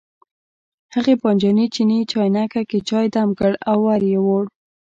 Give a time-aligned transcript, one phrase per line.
[0.93, 4.43] هغې بانجاني چیني چاینکه کې چای دم کړ او ور یې وړ.